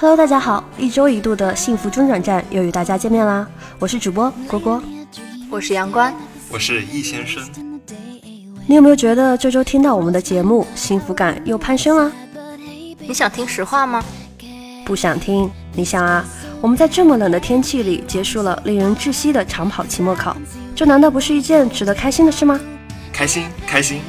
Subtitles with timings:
[0.00, 3.46] Hello，大家好，一周一度的幸福中转站又与大家见面啦！
[3.78, 4.82] 我是主播果果，
[5.50, 6.14] 我是阳关，
[6.48, 7.46] 我是易先生。
[8.66, 12.10] 你有没有觉得这周听到我们的节目，幸福感又攀升了？
[12.98, 14.02] 你想听实话吗？
[14.86, 15.50] 不想听。
[15.74, 16.24] 你想啊，
[16.62, 20.34] 我们在这么冷的天气里结束了令人窒息的长跑期末考，
[20.74, 22.58] 这难道不是一件值得开心的事吗？
[23.12, 24.00] 开心，开心。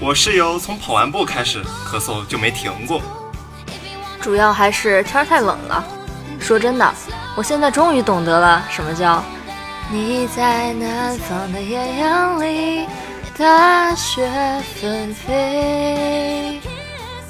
[0.00, 3.02] 我室友从跑完步开始咳嗽就没停过。
[4.24, 5.84] 主要还是天太冷了。
[6.40, 6.94] 说真的，
[7.36, 9.22] 我现在终于懂得了什么叫
[9.92, 12.86] 你在南方的艳阳里，
[13.36, 14.26] 大雪
[14.80, 16.58] 纷飞；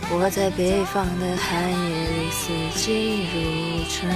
[0.08, 4.14] 我在北方的寒夜里，四季如春。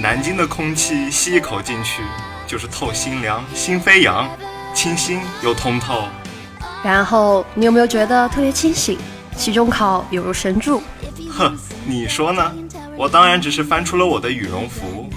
[0.00, 2.02] 南京的空气吸一口进去
[2.48, 4.28] 就是透心凉，心飞扬，
[4.74, 6.02] 清新又通透。
[6.82, 8.98] 然后你有没有觉得特别清醒？
[9.40, 10.82] 期中考有如神助，
[11.30, 12.52] 哼，你说呢？
[12.94, 15.08] 我当然只是翻出了我的羽绒服。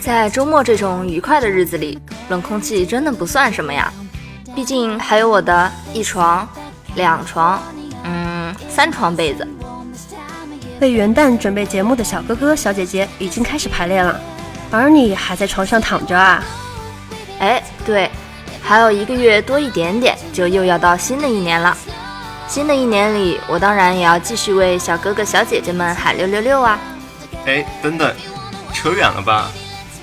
[0.00, 1.96] 在周末这种愉快的日子里，
[2.28, 3.92] 冷空气真的不算什么呀。
[4.52, 6.46] 毕竟还有我的一床、
[6.96, 7.62] 两床，
[8.02, 9.46] 嗯，三床被子。
[10.80, 14.20] 为元旦准备节目的小哥哥、小姐姐已经开始排练了，
[14.72, 16.42] 而你还在床上躺着啊？
[17.38, 18.10] 哎，对，
[18.60, 21.76] 还有一个月多一点点，就又要到新的一年了。
[22.48, 26.78] 新的一年里，我当然也要继续为小哥哥小姐姐们喊六六六啊！
[27.44, 28.10] 哎，等等，
[28.72, 29.50] 扯远了吧？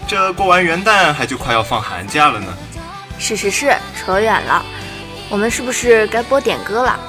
[0.07, 2.53] 这过完元旦还就快要放寒假了呢。
[3.17, 4.63] 是是是，扯远了。
[5.27, 6.99] 我们是不是该播点歌了？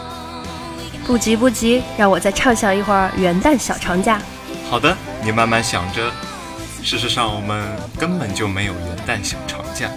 [1.06, 4.18] 不急不急，让我再畅想一会儿元旦小长假。
[4.70, 6.10] 好的，你慢慢想着。
[6.82, 7.62] 事实上，我们
[7.98, 9.90] 根本就没有元旦小长假。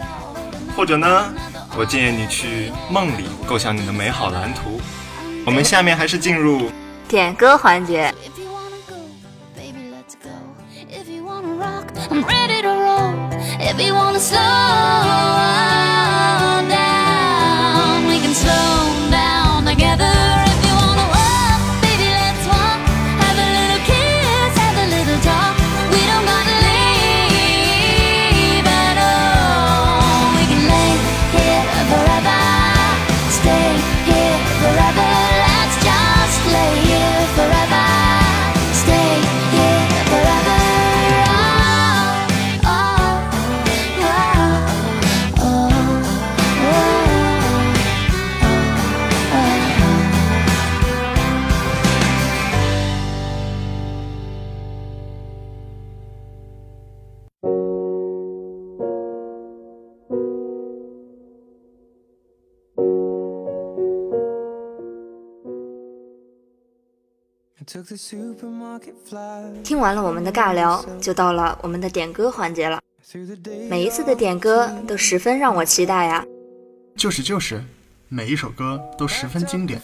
[0.76, 1.34] 或者呢，
[1.78, 4.82] 我建议你去梦里构想你的美好蓝图。
[5.46, 6.70] 我们下面还是进入
[7.08, 8.14] 点歌环节。
[69.64, 72.80] 听完了我们的尬聊，就到了我们的点歌环节了。
[73.70, 76.24] 每一次的点歌都十分让我期待呀。
[76.96, 77.64] 就是就是，
[78.08, 79.82] 每一首歌都十分经典，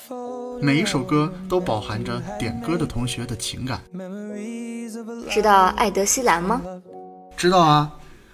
[0.61, 3.81] 每一首歌都饱含着点歌的同学的情感。
[5.29, 6.61] 知道艾德希兰吗？
[7.37, 7.91] 知道啊，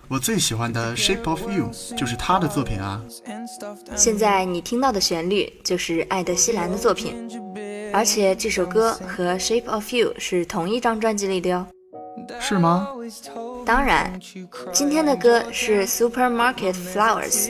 [0.08, 3.02] 我最喜欢的《Shape of You》就是他的作品啊。
[3.96, 7.30] 现在你听到的旋律就是艾德希兰的作品。
[7.94, 11.66] 而且这首歌和《Shape of You》是同一张专辑里的哟，
[12.40, 12.88] 是吗？
[13.66, 14.20] 当然，
[14.72, 17.50] 今天的歌是《Supermarket Flowers》，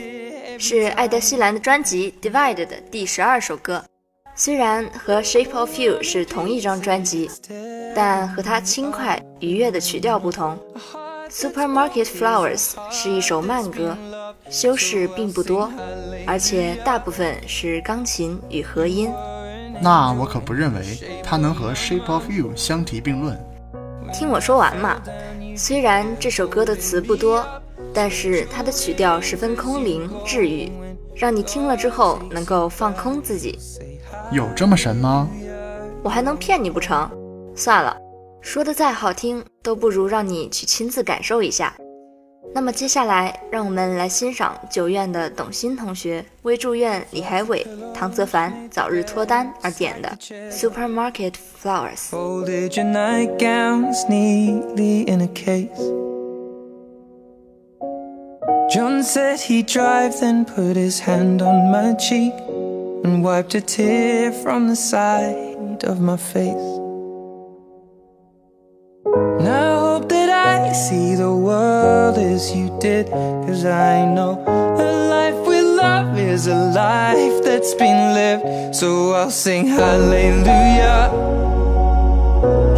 [0.59, 3.84] 是艾德希兰的专辑《Divide》的第十二首歌。
[4.35, 7.30] 虽然和《Shape of You》是同一张专辑，
[7.96, 10.57] 但和它轻快愉悦的曲调不同，
[11.31, 13.96] 《Supermarket Flowers》是一首慢歌，
[14.50, 15.72] 修饰并不多，
[16.25, 19.12] 而且大部分是钢琴与和音。
[19.81, 20.81] 那我可不认为
[21.24, 23.36] 它能和《Shape of You》相提并论。
[24.14, 25.02] 听我说完嘛。
[25.56, 27.46] 虽然这首歌的词不多，
[27.94, 30.72] 但是它的曲调十分空灵治愈，
[31.16, 33.57] 让你听了之后能够放空自己。
[34.31, 35.28] 有这么神吗？
[36.04, 37.10] 我还能骗你不成？
[37.56, 37.98] 算了，
[38.39, 41.75] 说的再好听，都不如让你去亲自感受一下。
[42.55, 50.08] 那么接下来，让我们来欣赏九院的董欣同学为祝愿李海伟、唐泽凡早日脱单而点的《
[50.50, 55.69] Supermarket Flowers》。Folded your nightgowns neatly in a case.
[58.70, 62.32] John said he'd drive, then put his hand on my cheek
[63.05, 66.55] and wiped a tear from the side of my face.
[70.76, 72.00] see the world
[72.49, 78.75] you did Cause I know a life with love is a life that's been lived
[78.75, 81.11] So I'll sing hallelujah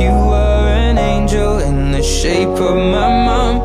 [0.04, 3.56] You were an angel in the shape of my mom.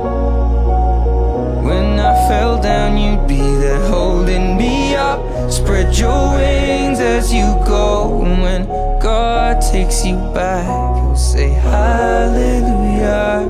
[1.64, 5.18] When I fell down, you'd be there holding me up.
[5.50, 8.22] Spread your wings as you go.
[8.24, 8.66] And when
[9.00, 10.66] God takes you back,
[10.96, 13.46] He'll say, Hallelujah,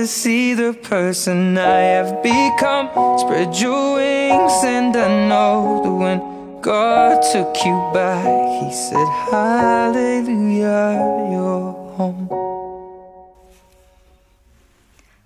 [0.00, 2.88] to see the person I have become.
[3.18, 6.20] Spread your wings, and I know that when
[6.62, 10.96] God took you back, He said, Hallelujah,
[11.30, 12.28] you're home.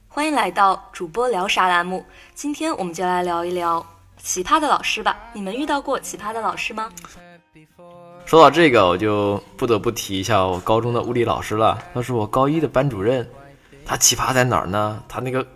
[0.09, 2.05] 欢迎来到主播聊啥栏目，
[2.35, 3.85] 今天我们就来聊一聊
[4.20, 5.17] 奇葩的老师吧。
[5.32, 6.91] 你们遇到过奇葩的老师吗？
[8.27, 13.29] 说到这个，我就不得不提一下我高中的物理老师了，那是我高一的班主任。
[13.84, 15.02] 他奇葩在哪儿呢？
[15.08, 15.46] 他那个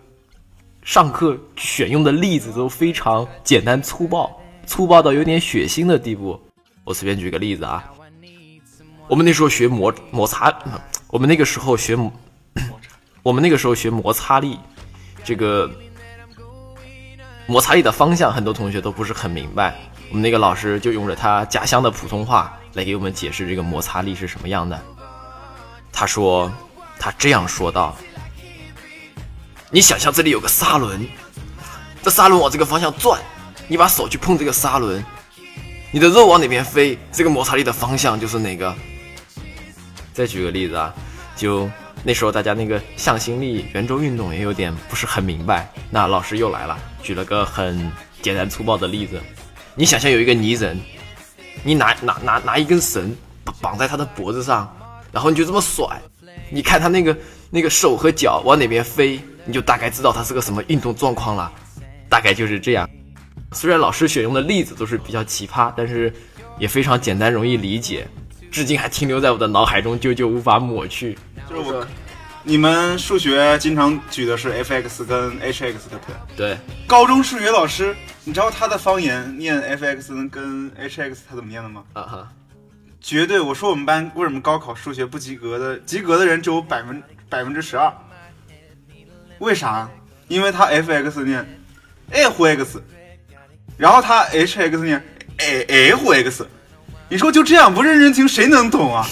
[0.83, 6.39] 上课选用的例子都非常简单粗暴，粗暴到有点血腥的地步。
[6.83, 7.83] 我随便举个例子啊，
[9.07, 10.53] 我们那时候学摩摩擦，
[11.07, 12.11] 我们那个时候学摩，
[13.21, 14.59] 我们那个时候学摩擦力，
[15.23, 15.69] 这个
[17.45, 19.75] 摩擦力的方向，很多同学都不是很明白。
[20.09, 24.79] 我们那个老师就用着他家乡的普通话来给我们解释这个摩擦力是什么样的。
[25.91, 26.51] 他说，
[26.97, 27.95] 他这样说道
[29.71, 31.07] ：“你想象这里有个砂轮，
[32.01, 33.21] 这砂轮往这个方向转，
[33.67, 35.03] 你把手去碰这个砂轮，
[35.91, 38.75] 你的肉往哪边飞，这个摩擦力的方向就是哪个。”
[40.11, 40.91] 再举个例子啊，
[41.35, 41.69] 就
[42.03, 47.91] 那时候大家那个向心力、圆周运动也有点不是很明白，那老师又来了，举了个很
[48.23, 49.21] 简单粗暴的例子。
[49.75, 50.81] 你想象有一个泥人，
[51.63, 53.15] 你拿拿拿拿一根绳
[53.61, 54.75] 绑在他的脖子上，
[55.11, 55.85] 然后你就这么甩，
[56.49, 57.15] 你看他那个
[57.49, 61.51] 那个手和脚往哪边飞，你就大概知道它是个什么运动状况了。
[62.09, 62.89] 大概就是这样。
[63.51, 66.13] 虽然老师选用的例子都是比较奇葩，但是
[66.57, 68.07] 也非常简单容易理解，
[68.51, 71.17] 至今还停留在我的脑海中，久久无法抹去。
[71.49, 71.87] 就是我，
[72.43, 76.13] 你们数学经常举的是 f(x) 跟 h(x) 的特。
[76.35, 81.83] 对，高中数学老师，你知道他的方言念 f(x) 跟 h(x) 他怎么念的吗？
[81.93, 82.27] 啊哈，
[83.01, 83.39] 绝对！
[83.39, 87.93] 我说我们班为什么高考数学不及格的，及格的人只有百分百分之十二。
[89.39, 89.89] 为啥？
[90.27, 91.45] 因为他 f(x) 念
[92.11, 92.81] f(x)，
[93.77, 95.03] 然后他 h(x) 念
[95.37, 96.45] f(x)。
[97.07, 99.07] 你说就这样不认真听，谁能懂啊？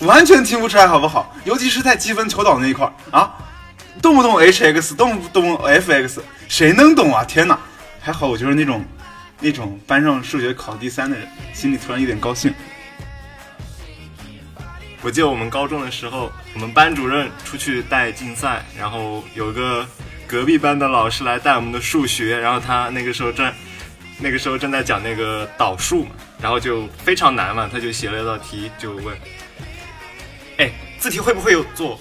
[0.00, 1.34] 完全听不出来，好不好？
[1.44, 3.36] 尤其是在积分求导那一块啊，
[4.00, 7.24] 动不动 h(x), 动不动 f(x), 谁能懂啊？
[7.24, 7.58] 天哪！
[8.00, 8.82] 还好我就是那种
[9.40, 12.54] 那种班上数学考第三的人，心里突然有点高兴。
[15.02, 19.86] 我记得我们高中的时候，我们班主任出去带竞赛，然后有个
[20.26, 23.52] 隔壁班的老师来带我们的数学，然后他那个时候正
[24.18, 29.16] 那个时候正在讲那个导数嘛，然后就非常难嘛，他就写了一道题，就问
[30.58, 32.00] ：“哎，字题会不会有做？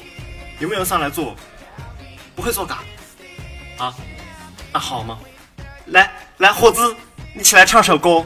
[0.60, 1.36] 有没有上来做？
[2.36, 2.80] 不会做嘎？
[3.78, 3.94] 啊？
[4.74, 5.20] 那好嘛，
[5.86, 6.96] 来来，霍兹，
[7.34, 8.26] 你起来唱首歌。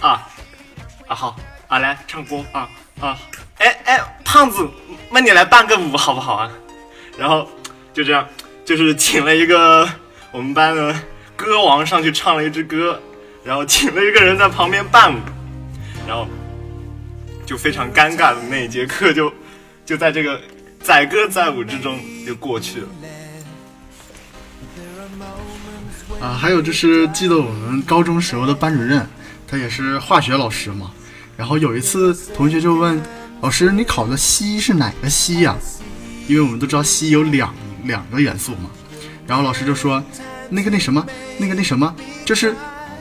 [0.00, 0.28] 啊
[1.06, 1.36] 啊好。”
[1.68, 2.66] 啊，来唱歌啊
[2.98, 3.18] 啊！
[3.68, 4.66] 哎哎，胖子，
[5.10, 6.50] 那你来伴个舞好不好啊？
[7.18, 7.46] 然后
[7.92, 8.26] 就这样，
[8.64, 9.86] 就是请了一个
[10.32, 10.98] 我们班的
[11.36, 12.98] 歌王上去唱了一支歌，
[13.44, 15.18] 然后请了一个人在旁边伴舞，
[16.06, 16.26] 然后
[17.44, 19.30] 就非常尴尬的那一节课就
[19.84, 20.40] 就在这个
[20.80, 22.88] 载歌载舞之中就过去了。
[26.22, 29.06] 啊，还有就是记得我们高中时候的班主任，
[29.46, 30.90] 他也是化学老师嘛。
[31.36, 33.00] 然后有一次，同学就问
[33.40, 35.56] 老师：“你考的硒是哪个硒呀？”
[36.26, 37.54] 因为我们都知道硒有两
[37.84, 38.70] 两个元素嘛。
[39.26, 40.02] 然后老师就说
[40.50, 41.06] ：“那个那什么，
[41.38, 42.54] 那个那什么，就是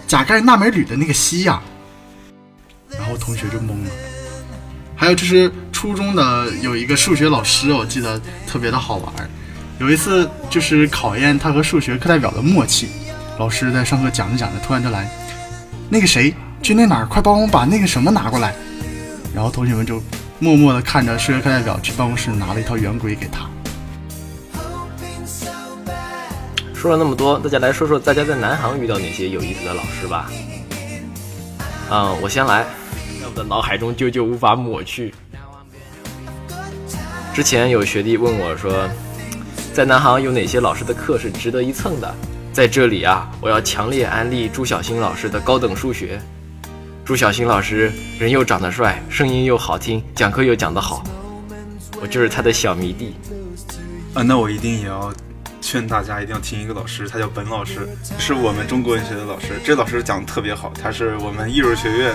[0.07, 1.61] 钾钙钠镁铝的那个硒呀。”
[2.97, 3.91] 然后同学就懵了。
[4.95, 9.13] 还有就是初中的有一个数学老师，我记得特别的好玩。
[9.79, 12.87] 有一次就是考验他和数学课代表的默契。
[13.37, 15.07] 老师在上课讲着讲着，突然就来，
[15.89, 18.55] 那个谁去那哪儿，快帮我把那个什么拿过来。
[19.35, 20.01] 然后同学们就
[20.39, 23.49] 默默地看着数学课代表去办公室拿了一套圆规给他。
[26.75, 30.29] 说了那么多，大家来说说大家在南航遇到哪些有意思的老师吧。
[31.89, 32.63] 嗯，我先来，
[33.19, 35.11] 在我的脑海中久久无法抹去。
[37.33, 38.87] 之前有学弟问我说，
[39.73, 42.15] 在南航有哪些老师的课是值得一蹭的？
[42.53, 46.21] 在这里啊，我要强烈安利朱小新老师的高等数学。
[47.07, 51.01] 朱小新老师人又长得帅，声音又好听，讲课又讲得好，
[52.01, 53.15] 我就是他的小迷弟。
[54.13, 55.13] 啊，那我一定也要
[55.61, 57.87] 劝大家一定要听一个老师，他叫本老师，
[58.19, 59.53] 是我们中国文学的老师。
[59.63, 62.13] 这老师讲的特别好，他是我们艺术学院，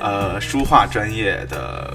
[0.00, 1.94] 呃，书画专业的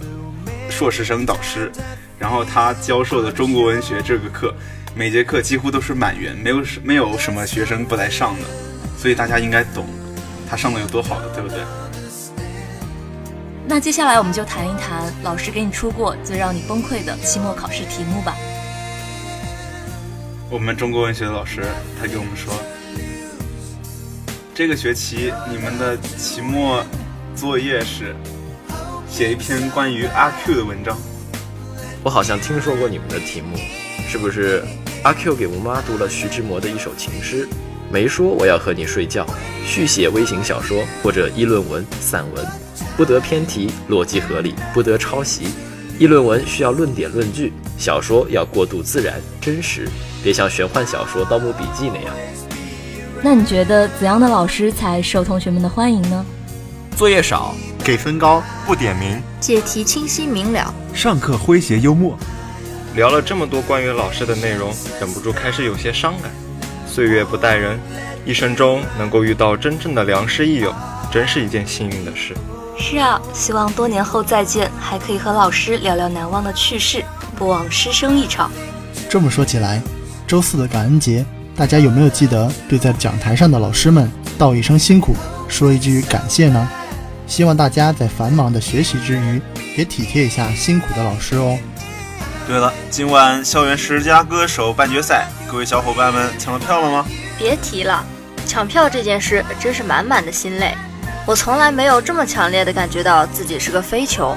[0.70, 1.72] 硕士生导师。
[2.20, 4.54] 然后他教授的中国文学这个课，
[4.94, 8.44] 每节课几乎都是满员，没有没有什么学生不来上的，
[8.96, 9.88] 所以大家应该懂
[10.48, 11.58] 他上的有多好的，对不对？
[13.70, 18.34] 那接下来我们就谈一谈老师给你出过最让你崩溃的期末考试题目吧。
[20.50, 21.66] 我们中国文学的老师
[22.00, 22.54] 他给我们说，
[24.56, 26.82] 这个学期你们的期末
[27.36, 28.16] 作业是
[29.10, 30.98] 写一篇关于阿 Q 的文章。
[32.04, 33.58] 我好像听说过你们的题目，
[34.08, 34.64] 是不是
[35.04, 37.46] 阿 Q 给吴妈读了徐志摩的一首情诗？
[37.92, 39.28] 没说我要和你睡觉，
[39.66, 42.48] 续写微型小说或者议论文、散文，
[42.96, 45.48] 不得偏题，逻辑合理，不得抄袭。
[46.00, 49.88] 议论文需要论点论据，小说要过渡自然真实，
[50.24, 52.14] 别像玄幻小说《盗墓笔记》那样。
[53.24, 56.26] 那你觉得怎样的老师才受同学们的欢迎呢？
[56.96, 62.16] 作业少，给分高，不点名，解题清晰明了，上课诙谐幽默。
[62.96, 66.32] 聊了这么多关于老师的内容，忍不住开始有些伤感。
[66.88, 67.80] 岁月不待人，
[68.26, 70.74] 一生中能够遇到真正的良师益友，
[71.12, 72.36] 真是一件幸运的事。
[72.80, 77.04] 是啊，希望多年后再见，还可以和老师聊聊难忘的趣事，
[77.36, 78.50] 不枉师生一场。
[79.10, 79.82] 这么说起来，
[80.28, 85.16] 周四的感恩节，大家有没有记得对在讲台上的老师们道一声辛苦，
[85.50, 86.70] 说一句感谢呢？
[87.26, 89.42] 希望大家在繁忙的学习之余，
[89.76, 91.58] 也体贴一下辛苦的老师哦。
[92.48, 97.06] 对了，今晚校园十佳歌手半决赛，各位小伙伴们抢到票了吗？
[97.38, 98.06] 别提了，
[98.46, 100.74] 抢票这件事真是满满的心累。
[101.28, 104.34] 我从来没有这么强烈的感觉到自己是个飞球。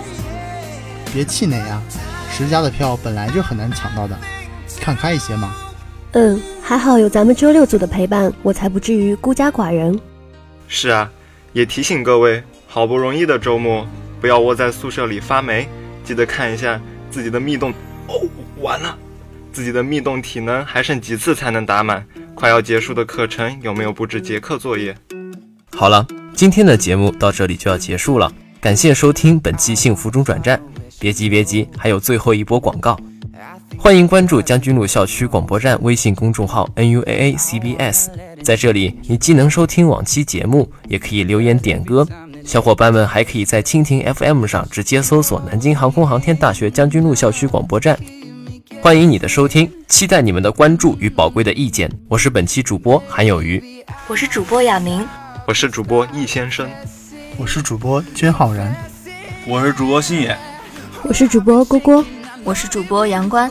[1.12, 1.80] 别气馁呀，
[2.32, 4.18] 十佳的票本来就很难抢到的，
[4.80, 5.54] 看开一些嘛。
[6.14, 9.96] 嗯，还好有咱们周六组的陪伴，我才不至于孤家寡人。
[10.66, 11.08] 是啊，
[11.52, 13.86] 也提醒各位，好不容易的周末，
[14.20, 15.68] 不要窝在宿舍里发霉，
[16.02, 17.72] 记得看一下自己的密洞。
[18.08, 18.20] 哦，
[18.58, 18.98] 完了，
[19.52, 22.04] 自己的密洞体能还剩几次才能打满？
[22.34, 24.96] 快要结束的课程有没有布置结课作业？
[25.76, 30.60] 好了，今天的节目到这里就要结束了，感谢收听本期幸福中转站。
[30.98, 32.98] 别急别急，还有最后一波广告，
[33.76, 38.10] 欢迎关注将军路校区广播站微信公众号 n u a a c b s，
[38.42, 42.06] 在这里你既能收听往期节目，也可以留言点歌。
[42.44, 47.98] 小伙伴们还可以在蜻蜓 FM 上直接搜索南京航空航天大学将军路校区广播站。
[48.82, 51.90] 欢迎你的收听，期待你们的关注与宝贵的意见。
[52.08, 53.62] 我是本期主播韩有余，
[54.08, 55.06] 我是主播亚明，
[55.50, 56.70] 我是主播易先生，
[57.36, 58.72] 我是主播君浩然，
[59.48, 60.38] 我是主播星野，
[61.02, 62.04] 我是主播郭郭，
[62.44, 63.50] 我是主播杨关。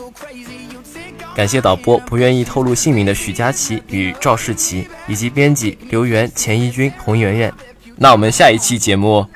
[1.34, 7.52] 感谢导播不愿意透露姓名的许佳琪与赵世奇，以及编辑刘源、钱一军、洪媛媛。
[7.96, 9.26] 那我们下一期节目。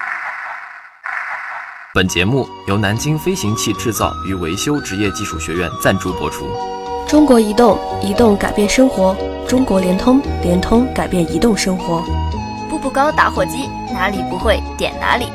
[1.93, 6.49] 本节目由南京飞行器制造与维修职业技术学院赞助播出。
[7.07, 9.15] 中国移动，移动改变生活；
[9.47, 12.03] 中国联通，联通改变移动生活。
[12.95, 15.27] 高打火机，哪里不会点哪里。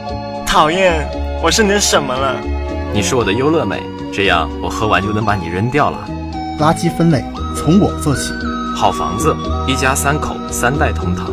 [0.47, 1.05] 讨厌，
[1.43, 2.39] 我是你的什么了？
[2.93, 5.97] 你是我的优乐美，这样我喝完就能把你扔掉了。
[6.57, 7.21] 垃圾分类
[7.53, 8.31] 从我做起。
[8.77, 9.35] 好房子，
[9.67, 11.27] 一家三口，三代同堂。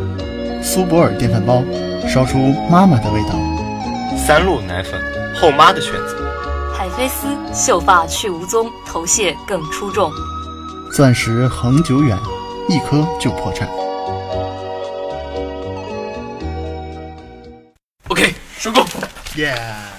[0.61, 1.63] 苏泊尔电饭煲，
[2.09, 2.37] 烧出
[2.69, 3.37] 妈妈的味道。
[4.17, 5.01] 三鹿奶粉，
[5.41, 6.29] 后妈的选择。
[6.77, 10.11] 海飞丝，秀发去无踪，头屑更出众。
[10.93, 12.19] 钻石恒久远，
[12.69, 13.69] 一颗就破产。
[18.67, 18.85] 죽어.
[19.39, 19.55] 예.
[19.55, 19.96] Yeah.